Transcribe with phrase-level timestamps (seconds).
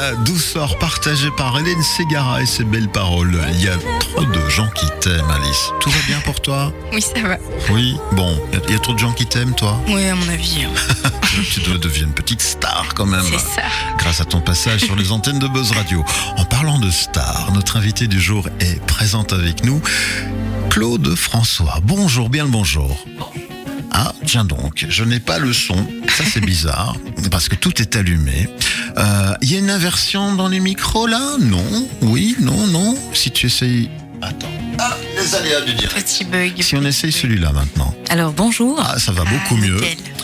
[0.00, 3.36] La douceur partagée par Hélène Ségara et ses belles paroles.
[3.54, 5.70] Il y a trop de gens qui t'aiment, Alice.
[5.80, 6.72] Tout va bien pour toi?
[6.92, 7.36] Oui, ça va.
[7.70, 9.76] Oui, bon, il y a- il y, a trop de gens qui t'aiment, toi?
[9.88, 10.62] Oui, à mon avis.
[10.64, 11.10] hein.
[11.52, 13.24] Tu dois devenir une petite star quand même.
[13.28, 13.62] C'est ça.
[13.98, 16.04] grâce à ton passage sur les antennes de Buzz Radio.
[16.36, 19.82] En parlant de stars, notre invité du jour est présente avec nous,
[20.70, 21.80] Claude François.
[21.82, 23.04] Bonjour, bien le bonjour.
[24.00, 25.74] Ah, tiens donc, je n'ai pas le son.
[26.16, 26.94] Ça, c'est bizarre,
[27.32, 28.48] parce que tout est allumé.
[28.96, 31.36] Euh, Il y a une inversion dans les micros, là?
[31.40, 33.90] Non Oui Non Non Si tu essayes...
[34.22, 34.46] Attends.
[34.78, 35.96] Ah, les aléas du direct.
[35.96, 36.52] Petit bug.
[36.62, 37.92] Si on essaye celui-là maintenant.
[38.08, 38.80] Alors bonjour.
[38.80, 39.80] Ah, ça va Ah, beaucoup mieux.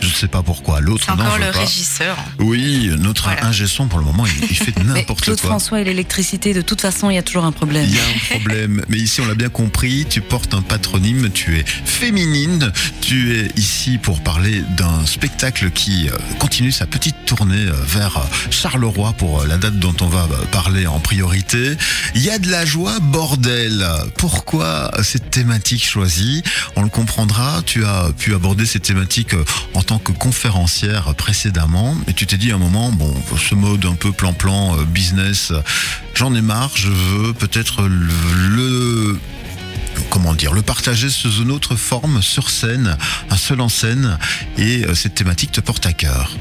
[0.00, 0.80] Je ne sais pas pourquoi.
[0.80, 1.58] L'autre, non, encore je le pas.
[1.60, 2.16] régisseur.
[2.38, 3.46] Oui, notre Voilà.
[3.46, 5.50] ingé son, pour le moment, il, il fait n'importe Claude quoi.
[5.50, 7.84] François et l'électricité, de toute façon, il y a toujours un problème.
[7.88, 11.30] Il y a un problème, mais ici on l'a bien compris, tu portes un patronyme,
[11.30, 17.16] tu es féminine, tu es ici pour parler d'un spectacle qui euh, continue sa petite
[17.26, 21.76] tournée euh, vers euh, Charleroi pour la date dont on va parler en priorité.
[22.14, 23.86] Il y a de la joie, bordel.
[24.16, 26.42] Pourquoi cette thématique choisie?
[26.76, 29.34] On le comprendra, tu as pu aborder cette thématique
[29.74, 33.86] en tant que conférencière précédemment, et tu t'es dit à un moment, bon, ce mode
[33.86, 35.50] un peu plan-plan, euh, business,
[36.14, 38.12] j'en ai marre, je veux peut-être le,
[38.50, 39.18] le-
[40.10, 42.98] comment dire, le partager sous une autre forme, sur scène,
[43.30, 44.18] un seul en scène,
[44.58, 46.36] et euh, cette thématique te porte à cœur.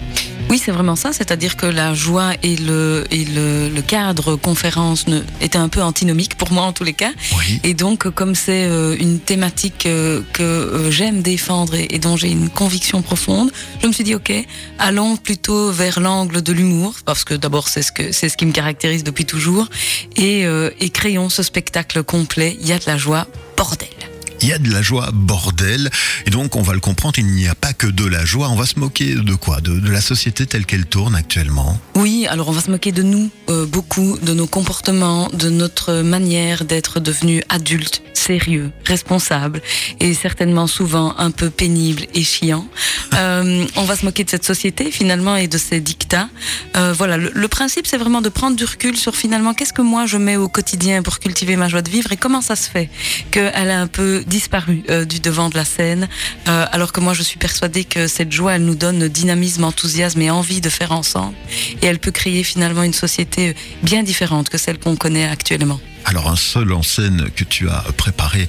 [0.49, 1.11] Oui, c'est vraiment ça.
[1.11, 5.81] C'est-à-dire que la joie et le, et le, le cadre conférence ne, étaient un peu
[5.81, 7.11] antinomiques pour moi en tous les cas.
[7.37, 7.59] Oui.
[7.63, 12.15] Et donc, comme c'est euh, une thématique euh, que euh, j'aime défendre et, et dont
[12.15, 14.31] j'ai une conviction profonde, je me suis dit ok,
[14.79, 18.45] allons plutôt vers l'angle de l'humour parce que d'abord c'est ce que c'est ce qui
[18.45, 19.67] me caractérise depuis toujours
[20.15, 22.57] et, euh, et créons ce spectacle complet.
[22.61, 23.96] Il y a de la joie, bordel.
[24.41, 25.89] Il y a de la joie, bordel,
[26.25, 28.55] et donc on va le comprendre, il n'y a pas que de la joie, on
[28.55, 29.61] va se moquer de quoi?
[29.61, 31.79] De, la société telle qu'elle tourne actuellement?
[31.95, 36.01] Oui, alors on va se moquer de nous euh, beaucoup, de nos comportements, de notre
[36.01, 39.61] manière d'être devenus adultes, sérieux, responsables
[39.99, 42.67] et certainement souvent un peu pénibles et chiants.
[43.13, 46.29] Euh, on va se moquer de cette société finalement et de ses dictats.
[46.75, 49.81] Euh, voilà, le, le principe c'est vraiment de prendre du recul sur finalement qu'est-ce que
[49.81, 52.69] moi je mets au quotidien pour cultiver ma joie de vivre et comment ça se
[52.69, 52.89] fait
[53.31, 56.07] qu'elle a un peu disparu euh, du devant de la scène,
[56.45, 60.29] alors que moi je suis persuadée que cette joie elle nous donne dynamisme, enthousiasme et
[60.29, 61.33] envie de faire ensemble
[61.81, 65.79] et elle peut créer finalement une société bien différente que celle qu'on connaît actuellement.
[66.09, 68.47] Alors un seul en scène que tu as préparé,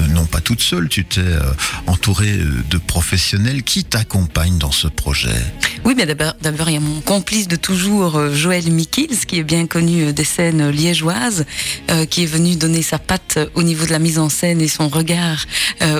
[0.00, 1.40] euh, non pas toute seule, tu t'es euh,
[1.86, 5.36] entouré euh, de professionnels qui t'accompagnent dans ce projet.
[5.84, 9.66] Oui, mais d'abord, il y a mon complice de toujours, Joël Mikils, qui est bien
[9.66, 11.44] connu des scènes liégeoises,
[12.08, 14.88] qui est venu donner sa patte au niveau de la mise en scène et son
[14.88, 15.44] regard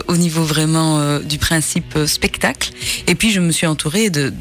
[0.09, 2.71] au niveau vraiment du principe spectacle.
[3.07, 4.33] Et puis, je me suis entourée de,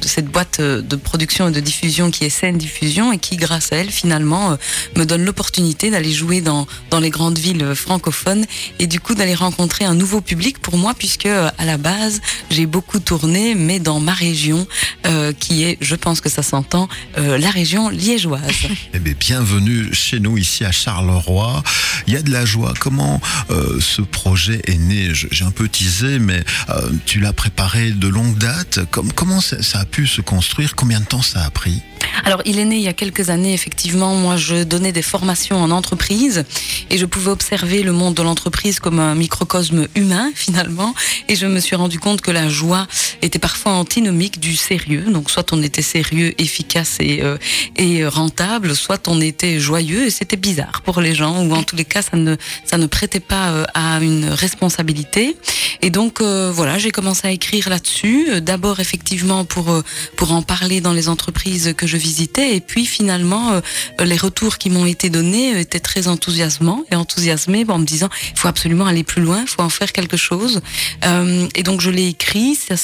[0.00, 3.76] cette boîte de production et de diffusion qui est Scène Diffusion et qui, grâce à
[3.76, 4.58] elle, finalement,
[4.96, 8.44] me donne l'opportunité d'aller jouer dans, dans les grandes villes francophones
[8.78, 12.20] et du coup d'aller rencontrer un nouveau public pour moi, puisque euh, à la base,
[12.50, 14.66] j'ai beaucoup tourné, mais dans ma région,
[15.06, 18.42] euh, qui est, je pense que ça s'entend, euh, la région liégeoise.
[18.94, 21.62] Eh bien, bienvenue chez nous ici à Charleroi.
[22.06, 22.74] Il y a de la joie.
[22.78, 23.20] Comment
[23.50, 25.10] euh, ce projet est né?
[25.12, 28.80] J'ai un peu teasé, mais euh, tu l'as préparé de longue date.
[28.90, 30.74] Com- comment ça, ça a pu se construire?
[30.76, 31.82] Combien de temps ça a pris?
[32.22, 34.14] Alors, il est né il y a quelques années, effectivement.
[34.14, 36.44] Moi, je donnais des formations en entreprise
[36.90, 40.94] et je pouvais observer le monde de l'entreprise comme un microcosme humain, finalement.
[41.28, 42.86] Et je me suis rendu compte que la joie
[43.22, 45.06] était parfois antinomique du sérieux.
[45.10, 47.36] Donc, soit on était sérieux, efficace et, euh,
[47.76, 51.76] et rentable, soit on était joyeux et c'était bizarre pour les gens, ou en tous
[51.76, 55.36] les cas, ça ne, ça ne prêtait pas euh, à une responsabilité.
[55.82, 58.40] Et donc, euh, voilà, j'ai commencé à écrire là-dessus.
[58.40, 59.82] D'abord, effectivement, pour, euh,
[60.16, 62.54] pour en parler dans les entreprises que je visitais.
[62.54, 63.60] Et puis, finalement, euh,
[64.04, 68.10] les retours qui m'ont été donnés euh, étaient très enthousiasmants et enthousiasmés en me disant,
[68.32, 70.60] il faut absolument aller plus loin, il faut en faire quelque chose.
[71.06, 72.54] Euh, et donc, je l'ai écrit.
[72.54, 72.74] Ça,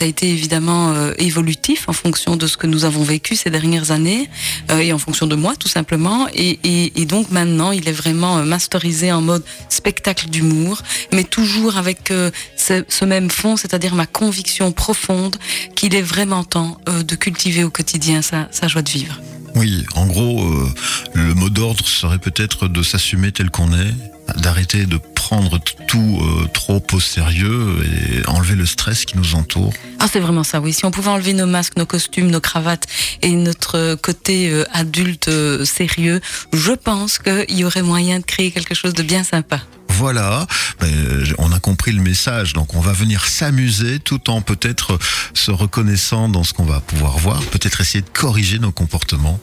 [0.00, 4.28] a été évidemment évolutif en fonction de ce que nous avons vécu ces dernières années
[4.70, 6.26] et en fonction de moi, tout simplement.
[6.34, 10.82] Et, donc, maintenant, il est vraiment masterisé en mode spectacle d'humour,
[11.12, 12.12] mais toujours avec
[12.56, 15.36] ce, même fond, c'est-à-dire ma conviction profonde
[15.76, 19.20] qu'il est vraiment temps de cultiver au quotidien sa, sa joie de vivre.
[19.54, 20.68] Oui, en gros, euh,
[21.14, 26.46] le mot d'ordre serait peut-être de s'assumer tel qu'on est, d'arrêter de prendre tout euh,
[26.54, 29.72] trop au sérieux et enlever le stress qui nous entoure.
[29.98, 30.72] Ah, c'est vraiment ça, oui.
[30.72, 32.86] Si on pouvait enlever nos masques, nos costumes, nos cravates
[33.20, 35.30] et notre côté euh, adulte
[35.64, 36.22] sérieux,
[36.54, 39.60] je pense qu'il y aurait moyen de créer quelque chose de bien sympa.
[39.98, 40.46] Voilà,
[40.80, 40.90] ben,
[41.38, 44.98] on a compris le message, donc on va venir s'amuser tout en peut-être
[45.34, 49.38] se reconnaissant dans ce qu'on va pouvoir voir, peut-être essayer de corriger nos comportements.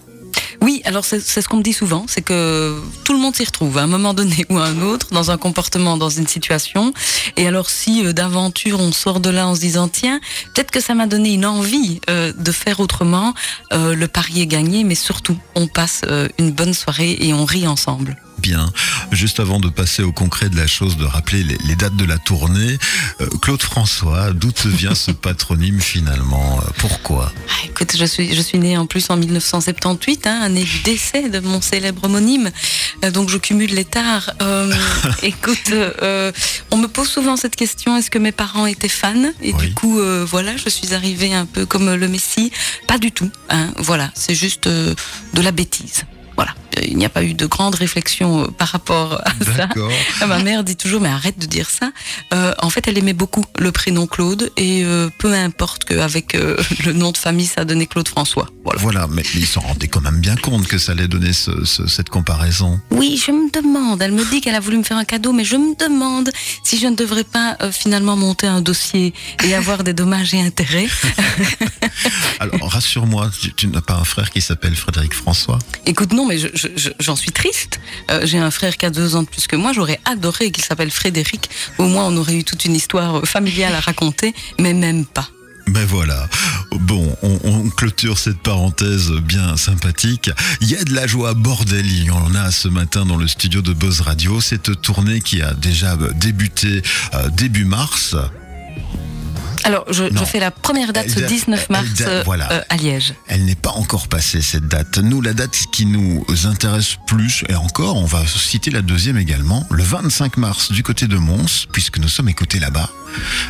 [0.61, 3.77] Oui, alors c'est ce qu'on me dit souvent, c'est que tout le monde s'y retrouve
[3.77, 6.93] à un moment donné ou à un autre, dans un comportement, dans une situation.
[7.37, 10.19] Et alors si euh, d'aventure on sort de là en se disant tiens,
[10.53, 13.33] peut-être que ça m'a donné une envie euh, de faire autrement,
[13.71, 16.01] euh, le pari est gagné, mais surtout on passe
[16.37, 18.71] une bonne soirée et on rit ensemble bien.
[19.11, 22.17] Juste avant de passer au concret de la chose, de rappeler les, dates de la
[22.17, 22.77] tournée,
[23.21, 26.59] euh, Claude François, d'où te vient ce patronyme finalement?
[26.59, 27.31] Euh, Pourquoi?
[27.49, 31.29] Ah, Écoute, je suis, je suis née en plus en 1978, hein, année du décès
[31.29, 32.49] de mon célèbre homonyme,
[33.03, 34.31] euh, donc je cumule les tares.
[35.23, 35.73] écoute,
[36.71, 39.31] on me pose souvent cette question est-ce que mes parents étaient fans?
[39.41, 42.51] Et du coup, voilà, je suis arrivée un peu comme le Messie.
[42.87, 43.29] Pas du tout.
[43.49, 44.95] Hein, voilà, c'est juste de
[45.41, 46.05] la bêtise.
[46.39, 46.55] Voilà
[46.87, 49.69] il n'y a pas eu de grande réflexion euh, par rapport à ça.
[50.21, 51.91] Ah, ma mère dit toujours, mais arrête de dire ça.
[52.33, 56.33] Euh, en fait, elle aimait beaucoup le prénom Claude et euh, peu importe qu'avec
[56.85, 58.49] le nom de famille, ça donnait Claude François.
[58.77, 62.79] Voilà, mais ils s'en rendaient quand même bien compte que ça allait donner cette comparaison.
[62.91, 64.01] Oui, je me demande.
[64.01, 66.29] Elle me dit qu'elle a voulu me faire un cadeau, mais je me demande
[66.63, 69.13] si je ne devrais pas finalement monter un dossier
[69.43, 70.87] et avoir des dommages et intérêts.
[72.39, 75.57] Alors, rassure-moi, tu, n'as pas un frère qui s'appelle Frédéric François?
[75.85, 76.47] Écoute, non, mais je
[76.99, 77.79] j'en suis triste.
[78.11, 79.73] Euh, j'ai un frère qui a deux ans de plus que moi.
[79.73, 81.49] J'aurais adoré qu'il s'appelle Frédéric.
[81.77, 85.27] Au moins, on aurait eu toute une histoire euh, familiale à raconter, mais même pas.
[85.67, 86.27] Ben voilà.
[86.71, 90.31] Bon, on, clôture cette parenthèse bien sympathique.
[90.61, 91.85] Il y a de la joie, bordel.
[91.85, 94.41] Il en a ce matin dans le studio de Buzz Radio.
[94.41, 96.81] Cette tournée qui a déjà débuté
[97.13, 98.15] euh, début mars.
[99.63, 102.23] Alors, je, fais la première date ce 19 mars euh,
[102.69, 103.13] à Liège.
[103.27, 104.97] Elle n'est pas encore passée, cette date.
[104.99, 109.65] Nous, la date qui nous intéresse plus, et encore, on va citer la deuxième également,
[109.69, 112.89] le 25 mars du côté de Mons, puisque nous sommes écoutés là-bas.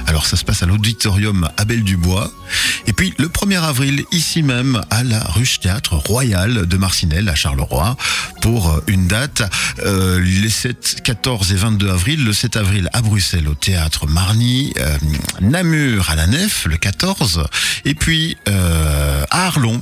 [0.08, 2.32] Alors ça se passe à l'auditorium Abel Dubois.
[2.88, 7.36] Et puis le 1er avril, ici même, à la Ruche Théâtre Royal de Marcinelle, à
[7.36, 7.96] Charleroi,
[8.42, 9.44] pour euh, une date,
[9.86, 12.26] euh, les 7, 14 et 22 avril.
[12.26, 14.74] Le 7 avril à Bruxelles, au Théâtre Marny.
[14.78, 14.98] Euh,
[15.42, 17.46] Namur à la Nef, le 14.
[17.86, 19.82] Et puis à Arlon,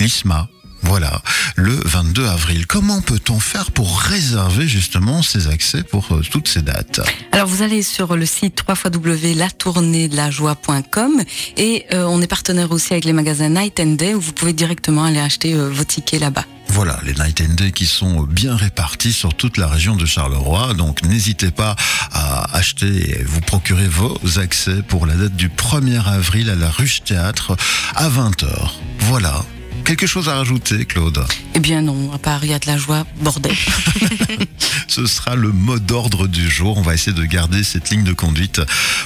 [0.00, 0.48] l'ISMA,
[0.86, 1.20] voilà,
[1.56, 2.66] le 22 avril.
[2.66, 7.00] Comment peut-on faire pour réserver justement ces accès pour euh, toutes ces dates?
[7.32, 11.22] Alors vous allez sur le site www.latourneedelajoie.com
[11.56, 14.52] et euh, on est partenaire aussi avec les magasins Night and Day où vous pouvez
[14.52, 16.44] directement aller acheter euh, vos tickets là-bas.
[16.76, 20.74] Voilà, les Night and Day qui sont bien répartis sur toute la région de Charleroi.
[20.74, 21.74] Donc n'hésitez pas
[22.12, 26.68] à acheter et vous procurer vos accès pour la date du 1er avril à la
[26.68, 27.56] Ruche Théâtre
[27.94, 28.50] à 20h.
[28.98, 29.42] Voilà,
[29.86, 31.24] Quelque chose à rajouter, Claude?
[31.54, 33.54] Eh bien non, à part il y a de la joie, bordel.
[34.88, 36.76] Ce sera le mot d'ordre du jour.
[36.76, 38.60] On va essayer de garder cette ligne de conduite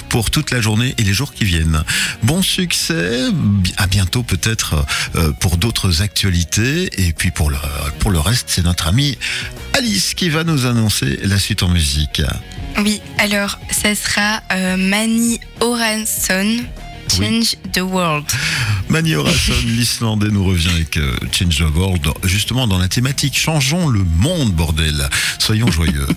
[0.09, 1.83] pour toute la journée et les jours qui viennent.
[2.23, 3.25] Bon succès,
[3.77, 4.83] à bientôt peut-être
[5.15, 6.89] euh, pour d'autres actualités.
[6.99, 7.57] Et puis pour le,
[7.99, 9.19] pour le reste, c'est notre amie
[9.77, 12.23] Alice qui va nous annoncer la suite en musique.
[12.79, 16.57] Oui, alors ça sera euh, Mani Oranson
[17.17, 18.25] Change the World.
[18.89, 23.89] Mani Orason, l'Islandais, nous revient avec euh, Change the World, justement dans la thématique Changeons
[23.89, 25.09] le monde, bordel.
[25.37, 26.07] Soyons joyeux.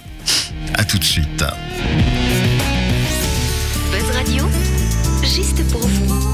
[0.75, 1.45] à tout de suite.
[3.91, 4.45] Buzz Radio,
[5.23, 6.34] juste pour vous.